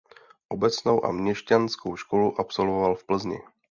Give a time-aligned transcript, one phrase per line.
[0.49, 3.39] Obecnou a měšťanskou školu absolvoval v Plzni.